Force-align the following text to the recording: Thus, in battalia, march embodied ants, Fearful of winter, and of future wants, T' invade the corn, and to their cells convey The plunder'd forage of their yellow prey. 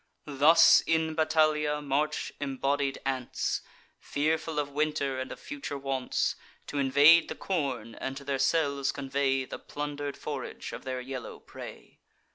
Thus, 0.25 0.81
in 0.87 1.13
battalia, 1.13 1.79
march 1.79 2.33
embodied 2.39 2.97
ants, 3.05 3.61
Fearful 3.99 4.57
of 4.57 4.71
winter, 4.71 5.19
and 5.19 5.31
of 5.31 5.39
future 5.39 5.77
wants, 5.77 6.35
T' 6.65 6.79
invade 6.79 7.27
the 7.29 7.35
corn, 7.35 7.93
and 7.93 8.17
to 8.17 8.23
their 8.23 8.39
cells 8.39 8.91
convey 8.91 9.45
The 9.45 9.59
plunder'd 9.59 10.17
forage 10.17 10.71
of 10.73 10.85
their 10.85 11.01
yellow 11.01 11.37
prey. 11.39 11.99